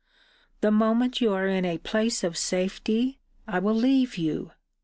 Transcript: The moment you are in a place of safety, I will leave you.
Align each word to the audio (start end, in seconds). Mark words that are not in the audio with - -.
The 0.61 0.71
moment 0.71 1.21
you 1.21 1.31
are 1.33 1.45
in 1.45 1.63
a 1.63 1.77
place 1.77 2.23
of 2.23 2.35
safety, 2.35 3.19
I 3.47 3.59
will 3.59 3.75
leave 3.75 4.17
you. 4.17 4.49